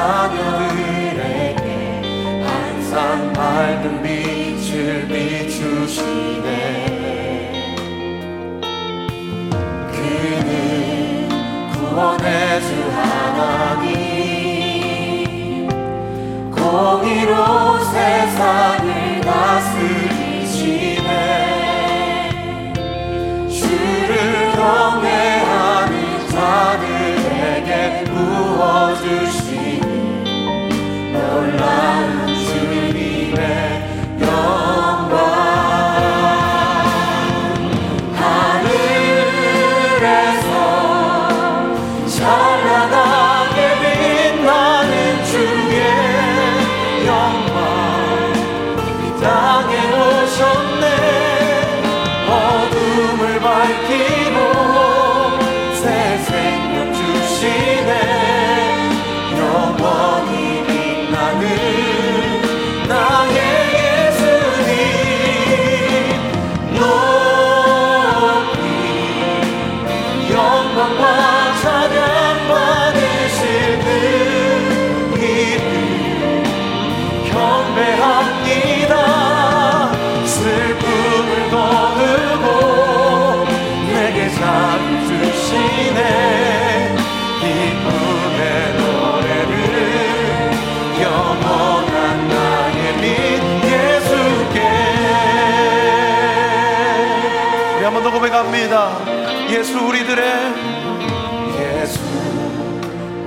자녀들에게 0.00 1.62
항상 2.42 3.30
맑은 3.34 4.02
빛을 4.02 5.06
비추시네. 5.08 6.48
그는 9.92 11.28
구원의 11.72 12.62
주 12.62 12.68
하나님 12.96 13.98
공의로 16.50 17.34
세상을 17.84 19.20
다스리시네. 19.20 21.10
주를 23.50 24.16
경외하는 24.56 25.94
자들에게 26.30 28.04
부어주시 28.04 29.49
는 31.30 31.56
놀라 31.56 32.29
예수 99.60 99.78
우리들의 99.78 100.24
예수 101.60 102.00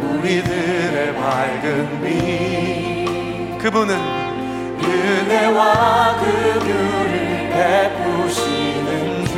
우리들의 0.02 1.16
밝은 1.16 2.02
빛. 2.02 3.60
그분은 3.60 3.96
은혜와 4.84 6.18
긍휼을 6.18 7.50
베푸시는 7.52 9.26
주. 9.28 9.34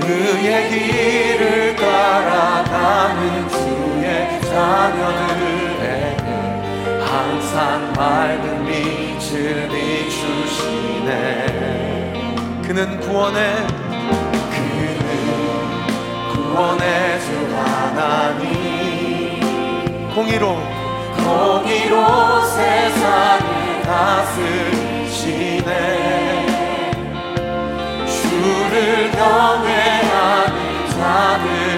그의 0.00 0.68
길을 0.68 1.76
따라가는 1.76 3.48
주의 3.48 4.42
자녀들에게 4.42 6.26
항상 7.00 7.90
맑은 7.96 8.44
빛을 8.66 9.70
비추시네. 9.70 11.08
그는 12.66 13.00
구원의 13.00 13.83
공의로. 20.14 20.56
공의로 21.16 22.40
세상을 22.46 23.82
다스리시네. 23.82 25.70
주를 28.06 29.10
경외하는 29.10 30.90
자들 30.90 31.73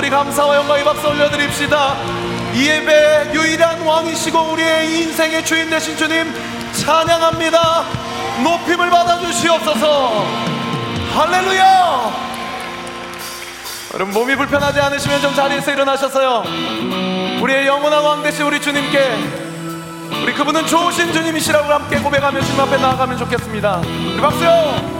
우리 0.00 0.08
감사와 0.08 0.56
영광의 0.56 0.82
박수 0.82 1.08
올려드립시다. 1.08 1.94
이 2.54 2.66
예배 2.66 3.32
유일한 3.34 3.82
왕이시고 3.82 4.52
우리의 4.52 5.02
인생의 5.02 5.44
주인 5.44 5.68
되신 5.68 5.94
주님 5.94 6.32
찬양합니다. 6.72 7.84
높임을 8.42 8.88
받아주시옵소서. 8.88 10.24
할렐루야! 11.12 12.10
여러분 13.92 14.14
몸이 14.14 14.36
불편하지 14.36 14.80
않으시면 14.80 15.20
좀 15.20 15.34
자리에서 15.34 15.70
일어나셔서요. 15.70 16.44
우리의 17.42 17.66
영원한 17.66 18.02
왕 18.02 18.22
되신 18.22 18.46
우리 18.46 18.58
주님께 18.58 19.18
우리 20.22 20.32
그분은 20.32 20.66
좋으신 20.66 21.12
주님이시라고 21.12 21.70
함께 21.70 21.98
고백하며 21.98 22.40
주님 22.40 22.58
앞에 22.58 22.78
나아가면 22.78 23.18
좋겠습니다. 23.18 23.82
우리 23.84 24.18
박수요! 24.18 24.99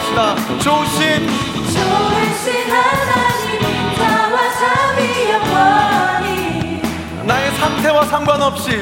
합시다. 0.00 0.34
조신. 0.58 1.28
조신 1.66 2.70
하나님 2.70 3.60
나와 3.98 4.38
자비여 4.58 5.38
원이 5.52 6.82
나의 7.24 7.52
상태와 7.52 8.04
상관없이. 8.06 8.80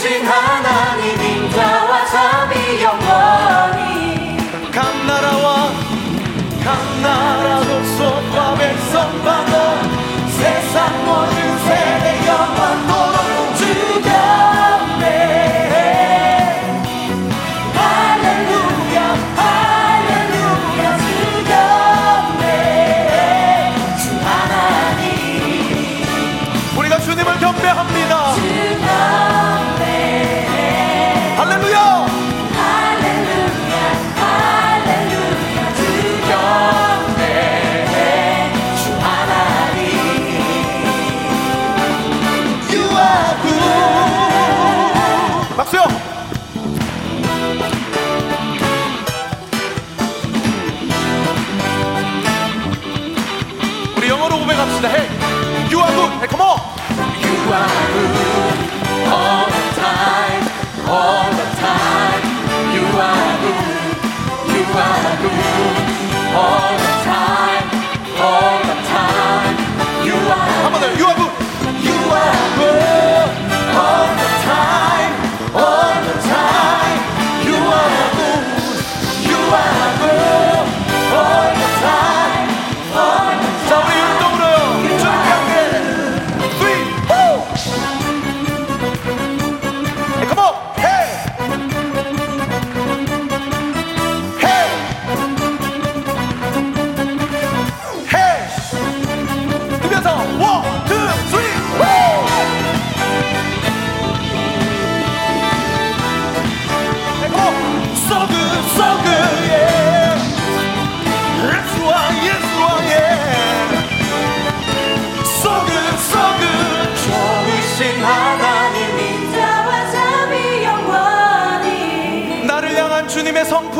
크신 0.00 0.26
하나님 0.26 1.20
인자와 1.20 2.06
자비 2.06 2.82
영원히. 2.82 4.38
각 4.72 4.96
나라와 5.04 5.72
각 6.64 7.00
나라 7.02 7.62
족속과 7.62 8.54
백성과 8.54 9.44
세상 10.38 11.04
모든 11.04 11.49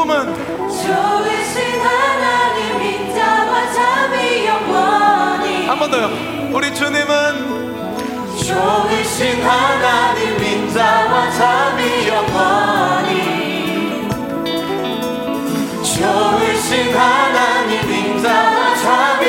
기쁨은 0.01 0.35
한 5.69 5.79
번 5.79 5.91
더요. 5.91 6.09
우리 6.53 6.75
주님은 6.75 7.11
좋으신 8.37 9.43
하나님 9.43 10.43
인자와 10.43 11.31
자비 11.31 12.09
영원히. 12.09 13.21
좋으신 15.83 16.95
하나님 16.97 17.91
인자와 17.91 18.75
자비 18.77 19.20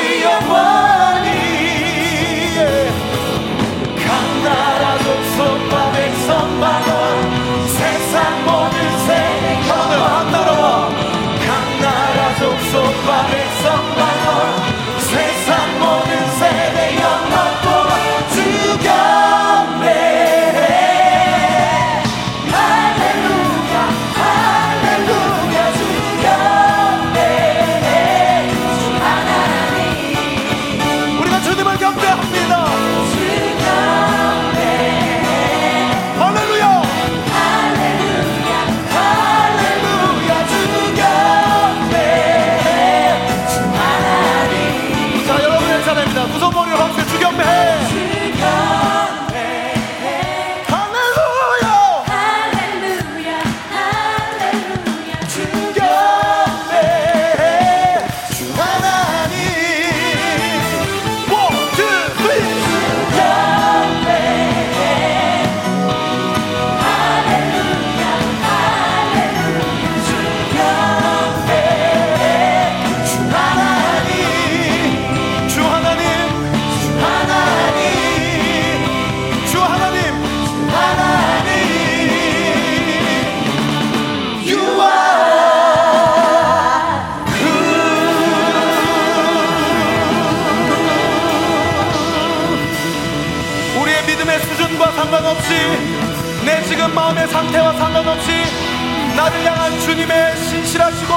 주님의 100.12 100.36
신실하시고 100.36 101.14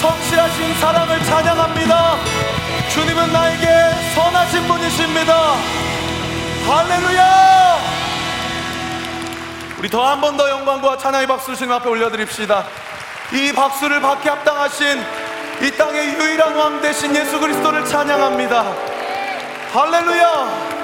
성실하신 0.00 0.74
사랑을 0.80 1.22
찬양합니다. 1.24 2.16
주님은 2.88 3.32
나에게 3.32 3.66
선하신 4.14 4.66
분이십니다. 4.66 5.34
할렐루야! 6.66 7.78
우리 9.78 9.90
더 9.90 10.02
한 10.08 10.20
번 10.22 10.36
더 10.38 10.48
영광과 10.48 10.96
찬양의 10.96 11.26
박수를 11.26 11.56
주님 11.58 11.72
앞에 11.72 11.88
올려드립시다. 11.90 12.64
이 13.32 13.52
박수를 13.52 14.00
받게 14.00 14.30
합당하신 14.30 15.04
이 15.62 15.70
땅의 15.72 16.14
유일한 16.14 16.56
왕 16.56 16.80
대신 16.80 17.14
예수 17.14 17.38
그리스도를 17.38 17.84
찬양합니다. 17.84 18.64
할렐루야! 19.74 20.75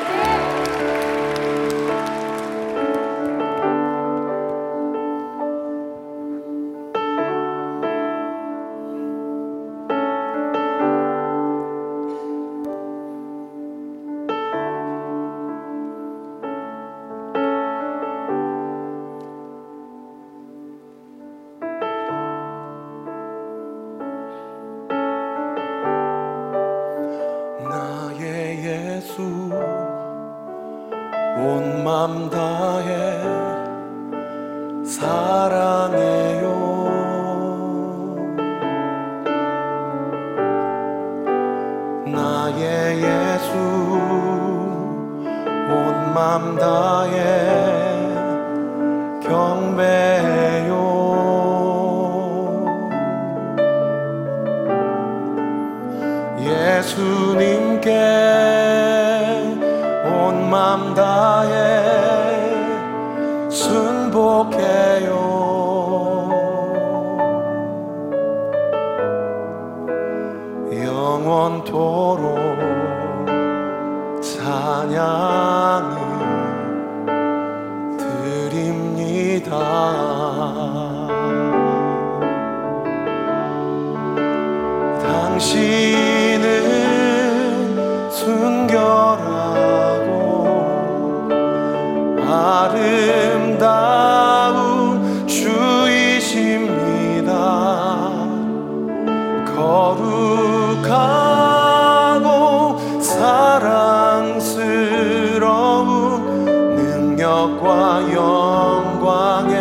능력과 107.22 108.12
영광의 108.12 109.54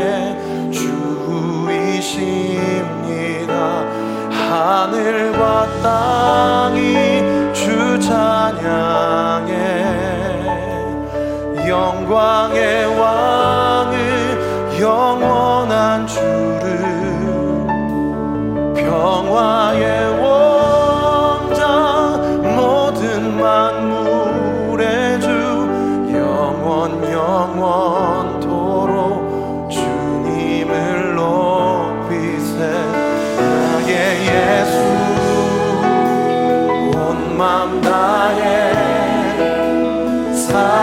주이십니다. 2.01 2.33
하늘과 4.31 5.67
땅이 5.83 7.53
주 7.53 7.99
찬양에 7.99 9.51
영광의 11.67 12.99
왕을 12.99 14.79
영원한 14.79 16.07
주를 16.07 16.81
평화의 18.75 20.30
사 40.51 40.80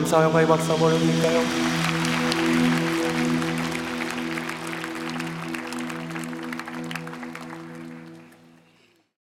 감사 0.00 0.22
영광의 0.22 0.48
박수 0.48 0.72
한번 0.72 0.94
올릴까요? 0.94 1.79